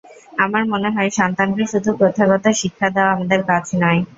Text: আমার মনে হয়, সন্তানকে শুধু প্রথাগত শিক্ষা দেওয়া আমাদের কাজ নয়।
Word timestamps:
আমার 0.37 0.63
মনে 0.65 0.89
হয়, 0.95 1.09
সন্তানকে 1.19 1.63
শুধু 1.71 1.89
প্রথাগত 1.99 2.45
শিক্ষা 2.61 2.87
দেওয়া 2.95 3.13
আমাদের 3.15 3.39
কাজ 3.49 3.65
নয়। 3.81 3.99